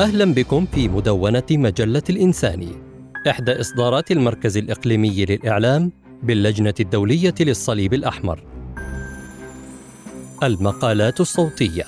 [0.00, 2.72] أهلا بكم في مدونة مجلة الإنساني
[3.28, 5.92] إحدى إصدارات المركز الإقليمي للإعلام
[6.22, 8.42] باللجنة الدولية للصليب الأحمر.
[10.42, 11.84] المقالات الصوتية.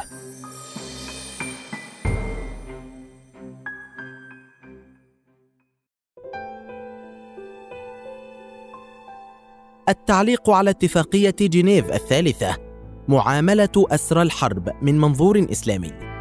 [9.88, 12.56] التعليق على اتفاقية جنيف الثالثة
[13.08, 16.11] معاملة أسرى الحرب من منظور إسلامي.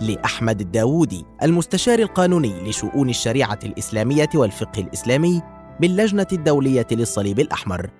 [0.00, 5.42] لأحمد الداوودي المستشار القانوني لشؤون الشريعة الإسلامية والفقه الإسلامي
[5.80, 7.90] باللجنة الدولية للصليب الأحمر.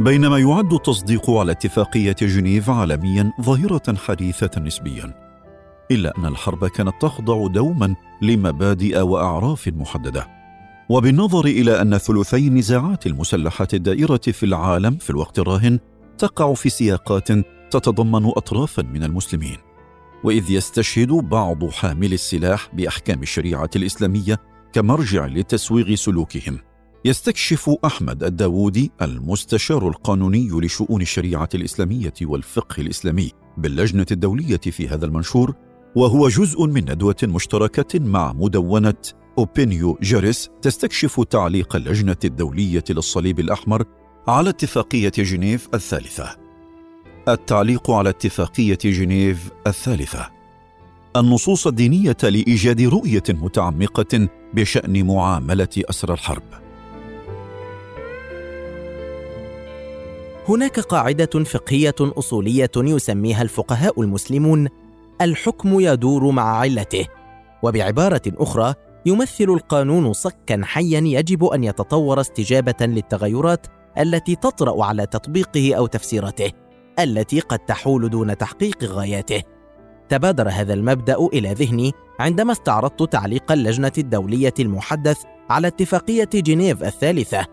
[0.00, 5.14] بينما يعد التصديق على اتفاقية جنيف عالميا ظاهرة حديثة نسبيا
[5.90, 10.26] إلا أن الحرب كانت تخضع دوما لمبادئ وأعراف محددة.
[10.88, 15.78] وبالنظر إلى أن ثلثي النزاعات المسلحة الدائرة في العالم في الوقت الراهن
[16.18, 17.28] تقع في سياقات
[17.70, 19.56] تتضمن أطرافا من المسلمين
[20.24, 24.38] وإذ يستشهد بعض حاملي السلاح بأحكام الشريعة الإسلامية
[24.72, 26.58] كمرجع لتسويغ سلوكهم.
[27.04, 35.54] يستكشف أحمد الداوودي المستشار القانوني لشؤون الشريعة الإسلامية والفقه الإسلامي باللجنة الدولية في هذا المنشور
[35.96, 38.94] وهو جزء من ندوة مشتركة مع مدونة
[39.38, 43.84] أوبينيو جاريس تستكشف تعليق اللجنة الدولية للصليب الأحمر
[44.28, 46.36] على اتفاقية جنيف الثالثة.
[47.28, 50.28] التعليق على اتفاقية جنيف الثالثة.
[51.16, 56.42] النصوص الدينية لإيجاد رؤية متعمقة بشأن معاملة أسرى الحرب.
[60.48, 64.68] هناك قاعدة فقهية أصولية يسميها الفقهاء المسلمون
[65.20, 67.06] الحكم يدور مع علته
[67.62, 68.74] وبعبارة أخرى
[69.06, 73.66] يمثل القانون صكا حيا يجب أن يتطور استجابة للتغيرات
[73.98, 76.50] التي تطرأ على تطبيقه أو تفسيرته
[76.98, 79.42] التي قد تحول دون تحقيق غاياته.
[80.08, 87.46] تبادر هذا المبدأ إلى ذهني عندما استعرضت تعليق اللجنة الدولية المحدث على اتفاقية جنيف الثالثة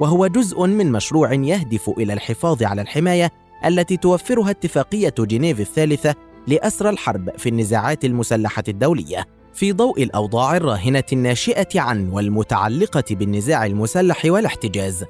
[0.00, 3.30] وهو جزء من مشروع يهدف إلى الحفاظ على الحماية
[3.64, 6.14] التي توفرها اتفاقية جنيف الثالثة
[6.46, 14.24] لأسرى الحرب في النزاعات المسلحة الدولية في ضوء الأوضاع الراهنة الناشئة عن والمتعلقة بالنزاع المسلح
[14.24, 15.04] والاحتجاز.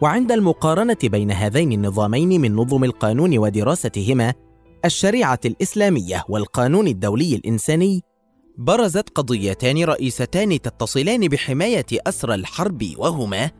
[0.00, 4.34] وعند المقارنة بين هذين النظامين من نظم القانون ودراستهما
[4.84, 8.02] الشريعة الإسلامية والقانون الدولي الإنساني
[8.58, 13.50] برزت قضيتان رئيستان تتصلان بحماية أسرى الحرب وهما.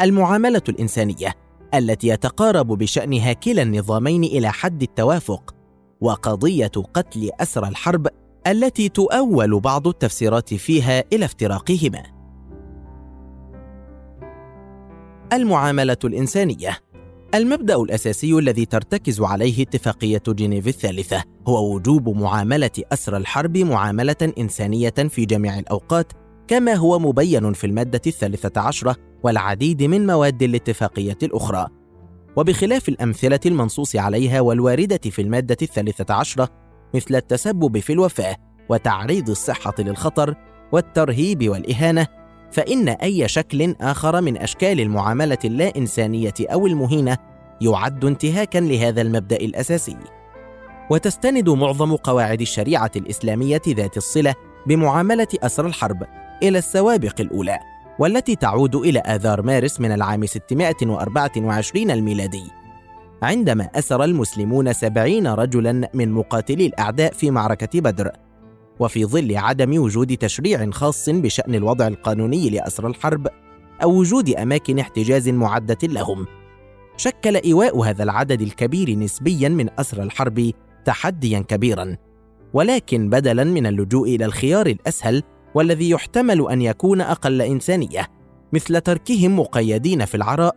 [0.00, 1.34] المعاملة الإنسانية
[1.74, 5.54] التي يتقارب بشأنها كلا النظامين إلى حد التوافق
[6.00, 8.08] وقضية قتل اسرى الحرب
[8.46, 12.17] التي تؤول بعض التفسيرات فيها إلى افتراقهما.
[15.32, 16.78] المعاملة الإنسانية.
[17.34, 24.94] المبدأ الأساسي الذي ترتكز عليه اتفاقية جنيف الثالثة هو وجوب معاملة أسرى الحرب معاملة إنسانية
[25.08, 26.12] في جميع الأوقات
[26.48, 31.66] كما هو مبين في المادة الثالثة عشرة والعديد من مواد الاتفاقية الأخرى.
[32.36, 36.48] وبخلاف الأمثلة المنصوص عليها والواردة في المادة الثالثة عشرة
[36.94, 38.36] مثل التسبب في الوفاة
[38.68, 40.34] وتعريض الصحة للخطر
[40.72, 42.06] والترهيب والإهانة
[42.50, 47.16] فإن أي شكل آخر من أشكال المعاملة اللا إنسانية أو المهينة
[47.60, 49.96] يعد انتهاكا لهذا المبدأ الأساسي.
[50.90, 54.34] وتستند معظم قواعد الشريعة الإسلامية ذات الصلة
[54.66, 56.02] بمعاملة أسر الحرب
[56.42, 57.58] إلى السوابق الأولى،
[57.98, 62.58] والتي تعود إلى آذار مارس من العام 624 الميلادي
[63.22, 68.12] عندما أسر المسلمون سبعين رجلا من مقاتلي الأعداء في معركة بدر
[68.80, 73.28] وفي ظل عدم وجود تشريع خاص بشأن الوضع القانوني لأسر الحرب
[73.82, 76.26] أو وجود أماكن احتجاز معدة لهم.
[76.96, 80.52] شكل إيواء هذا العدد الكبير نسبيا من أسر الحرب
[80.84, 81.96] تحديا كبيرا
[82.52, 85.22] ولكن بدلا من اللجوء إلى الخيار الأسهل
[85.54, 88.06] والذي يحتمل أن يكون أقل إنسانية
[88.52, 90.56] مثل تركهم مقيدين في العراء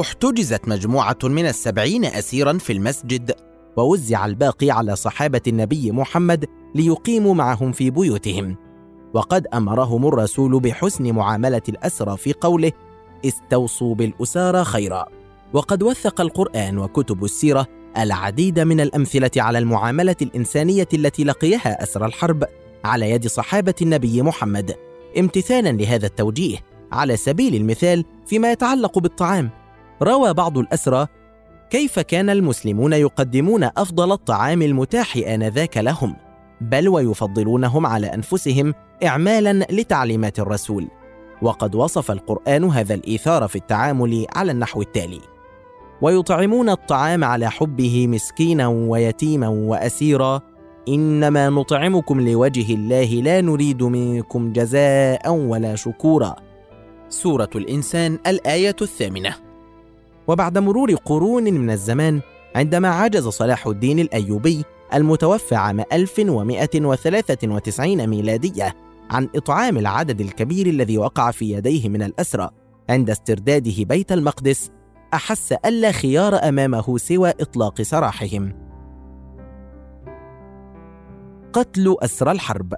[0.00, 3.32] احتجزت مجموعة من السبعين اسيرا في المسجد.
[3.76, 6.44] ووزع الباقي على صحابة النبي محمد
[6.74, 8.56] ليقيموا معهم في بيوتهم.
[9.14, 12.72] وقد أمرهم الرسول بحسن معاملة الأسرى في قوله
[13.24, 15.06] استوصوا بالأسارى خيرا
[15.52, 17.66] وقد وثق القرآن وكتب السيرة
[17.98, 22.44] العديد من الأمثلة على المعاملة الإنسانية التي لقيها أسرى الحرب
[22.84, 24.74] على يد صحابة النبي محمد.
[25.18, 26.58] امتثالا لهذا التوجيه
[26.92, 29.50] على سبيل المثال فيما يتعلق بالطعام.
[30.02, 31.06] روى بعض الأسرى
[31.74, 36.16] كيف كان المسلمون يقدمون أفضل الطعام المتاح آنذاك لهم؟
[36.60, 38.74] بل ويفضلونهم على أنفسهم
[39.04, 40.88] اعمالا لتعليمات الرسول.
[41.42, 45.20] وقد وصف القرآن هذا الإيثار في التعامل على النحو التالي.
[46.02, 50.40] ويطعمون الطعام على حبه مسكينا ويتيما واسيرا.
[50.88, 56.36] إنما نطعمكم لوجه الله لا نريد منكم جزاء ولا شكورا.
[57.08, 59.43] سورة الإنسان الآية الثامنة.
[60.28, 62.20] وبعد مرور قرون من الزمان
[62.56, 68.74] عندما عجز صلاح الدين الأيوبي المتوفى عام 1193 ميلادية
[69.10, 72.50] عن إطعام العدد الكبير الذي وقع في يديه من الأسرى
[72.90, 74.70] عند استرداده بيت المقدس
[75.14, 78.52] أحس الا خيار أمامه سوى إطلاق سراحهم.
[81.52, 82.74] قتل أسرى الحرب.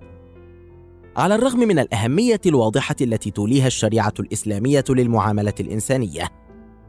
[1.16, 6.28] على الرغم من الأهمية الواضحة التي توليها الشريعة الإسلامية للمعاملة الإنسانية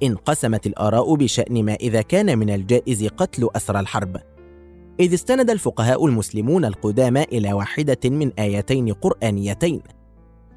[0.03, 4.17] انقسمت الآراء بشأن ما إذا كان من الجائز قتل أسرى الحرب.
[4.99, 9.81] إذ استند الفقهاء المسلمون القدامى إلى واحدة من آيتين قرآنيتين.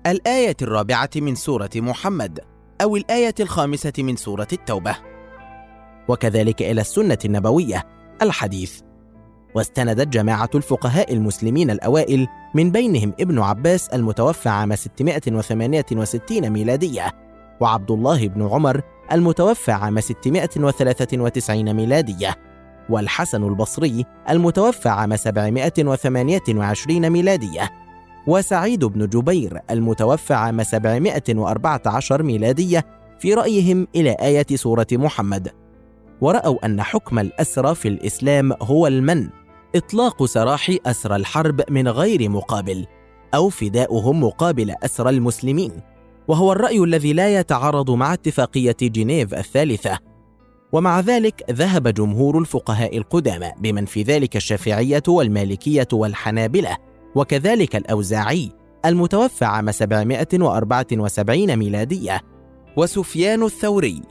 [0.07, 2.41] الآية الرابعة من سورة محمد
[2.83, 4.97] أو الآية الخامسة من سورة التوبة.
[6.09, 7.85] وكذلك إلى السنة النبوية
[8.23, 8.81] الحديث.
[9.55, 17.13] واستندت جماعة الفقهاء المسلمين الأوائل من بينهم ابن عباس المتوفى عام 668 ميلادية
[17.61, 22.37] وعبد الله بن عمر المتوفى عام 693 ميلادية
[22.89, 27.71] والحسن البصري المتوفى عام 728 ميلادية
[28.27, 32.87] وسعيد بن جبير المتوفى عام 714 ميلادية
[33.19, 35.49] في رأيهم إلى آية سورة محمد.
[36.21, 39.29] ورأوا أن حكم الأسرى في الإسلام هو المن
[39.77, 42.87] إطلاق سراح أسرى الحرب من غير مقابل
[43.35, 45.73] أو فداؤهم مقابل أسرى المسلمين.
[46.29, 49.99] وهو الرأي الذي لا يتعارض مع اتفاقية جنيف الثالثة.
[50.73, 56.77] ومع ذلك ذهب جمهور الفقهاء القدامى بمن في ذلك الشافعية والمالكية والحنابلة
[57.15, 58.53] وكذلك الأوزاعي
[58.85, 62.21] المتوفى عام 774 ميلادية
[62.77, 64.03] وسفيان الثوري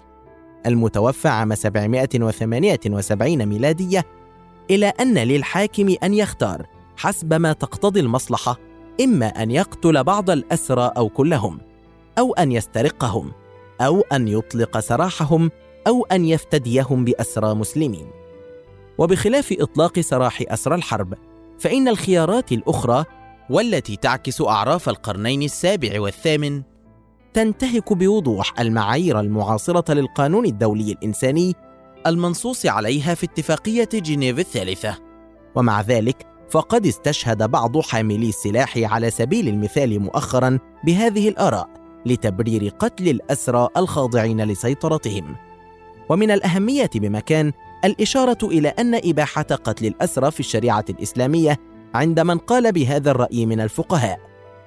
[0.65, 4.06] المتوفى عام 778 ميلادية
[4.71, 6.65] إلى أن للحاكم أن يختار
[6.97, 8.57] حسب ما تقتضي المصلحة
[9.01, 11.69] إما أن يقتل بعض الأسرى أو كلهم.
[12.19, 13.31] أو أن يسترقهم
[13.81, 15.51] أو أن يطلق سراحهم
[15.88, 18.07] أو أن يفتديهم بأسرى مسلمين.
[18.98, 21.13] وبخلاف إطلاق سراح أسرى الحرب
[21.60, 23.06] فإن الخيارات الأخرى
[23.50, 26.63] والتي تعكس أعراف القرنين السابع والثامن
[27.33, 31.56] تنتهك بوضوح المعايير المعاصرة للقانون الدولي الإنساني
[32.07, 34.98] المنصوص عليها في اتفاقية جنيف الثالثة.
[35.56, 41.78] ومع ذلك فقد استشهد بعض حاملي السلاح على سبيل المثال مؤخرا بهذه الآراء.
[42.05, 45.35] لتبرير قتل الأسرى الخاضعين لسيطرتهم.
[46.09, 47.51] ومن الأهمية بمكان
[47.85, 51.57] الإشارة إلى أن إباحة قتل الأسرى في الشريعة الإسلامية
[51.93, 54.19] عند من قال بهذا الرأي من الفقهاء.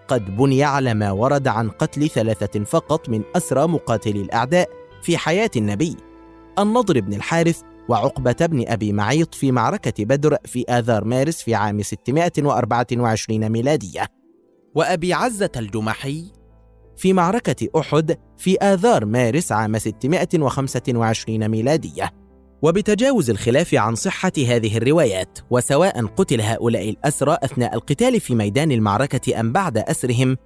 [0.09, 4.69] قد بني على ما ورد عن قتل ثلاثة فقط من أسرى مقاتلي الأعداء
[5.03, 5.97] في حياة النبي
[6.59, 11.83] النضر بن الحارث وعقبة بن أبي معيط في معركة بدر في آذار مارس في عام
[11.83, 14.07] 624 ميلادية.
[14.75, 16.42] وأبي عزة الجمحي
[17.03, 22.11] في معركة أحد في آذار مارس عام 625 ميلادية.
[22.63, 29.41] وبتجاوز الخلاف عن صحة هذه الروايات وسواء قتل هؤلاء الأسرى أثناء القتال في ميدان المعركة
[29.41, 30.37] أم بعد أسرهم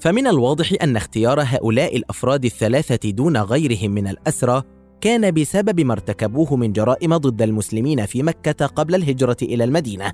[0.00, 4.62] فمن الواضح أن اختيار هؤلاء الأفراد الثلاثة دون غيرهم من الأسرى
[5.00, 10.12] كان بسبب ما ارتكبوه من جرائم ضد المسلمين في مكة قبل الهجرة إلى المدينة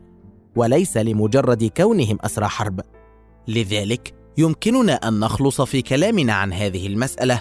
[0.57, 2.81] وليس لمجرد كونهم أسرى حرب.
[3.49, 7.41] لذلك يمكننا أن نخلص في كلامنا عن هذه المسألة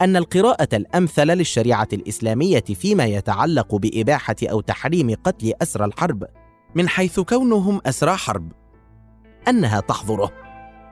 [0.00, 6.24] أن القراءة الأمثل للشريعة الإسلامية فيما يتعلق بإباحة أو تحريم قتل أسرى الحرب
[6.74, 8.52] من حيث كونهم أسرى حرب
[9.48, 10.32] أنها تحظره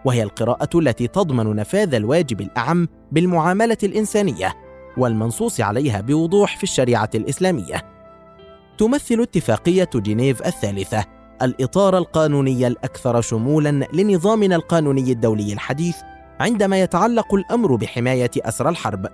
[0.04, 4.54] وهي القراءة التي تضمن نفاذ الواجب الأعم بالمعاملة الإنسانية
[4.97, 7.83] والمنصوص عليها بوضوح في الشريعة الإسلامية.
[8.78, 15.97] تمثل اتفاقية جنيف الثالثة الإطار القانوني الأكثر شمولا لنظامنا القانوني الدولي الحديث
[16.41, 19.07] عندما يتعلق الأمر بحماية أسرى الحرب.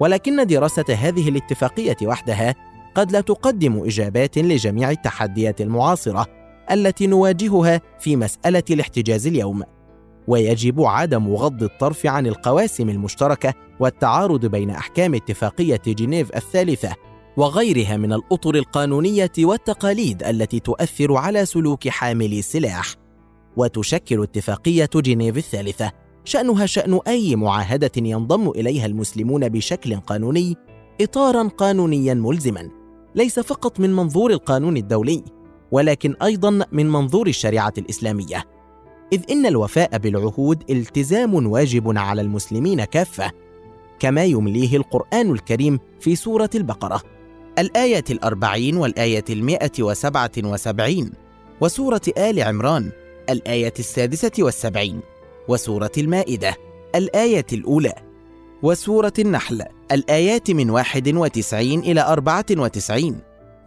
[0.00, 2.54] ولكن دراسة هذه الاتفاقية وحدها
[2.94, 6.26] قد لا تقدم إجابات لجميع التحديات المعاصرة
[6.70, 9.62] التي نواجهها في مسألة الاحتجاز اليوم.
[10.28, 16.96] ويجب عدم غض الطرف عن القواسم المشتركة والتعارض بين أحكام اتفاقية جنيف الثالثة
[17.36, 22.94] وغيرها من الأطر القانونية والتقاليد التي تؤثر على سلوك حاملي السلاح
[23.56, 25.92] وتشكل اتفاقية جنيف الثالثة.
[26.24, 30.56] شأنها شأن أي معاهدة ينضم إليها المسلمون بشكل قانوني
[31.00, 32.70] اطارا قانونيا ملزما.
[33.14, 35.24] ليس فقط من منظور القانون الدولي
[35.72, 38.44] ولكن أيضا من منظور الشريعة الإسلامية.
[39.12, 43.30] إذ إن الوفاء بالعهود التزام واجب على المسلمين كافة
[43.98, 47.02] كما يمليه القرآن الكريم في سورة البقرة.
[47.58, 51.12] الآية الأربعين والآية المائة وسبعة وسبعين
[51.60, 52.92] وسورة آل عمران
[53.30, 55.00] الآية السادسة والسبعين
[55.48, 56.56] وسورة المائدة
[56.94, 57.94] الآية الأولى
[58.62, 63.18] وسورة النحل الآيات من واحد وتسعين إلى أربعة وتسعين